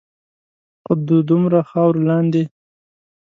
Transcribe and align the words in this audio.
خو 0.83 0.93
د 1.07 1.09
دومره 1.29 1.59
خاورو 1.69 2.05
لاندے 2.07 2.43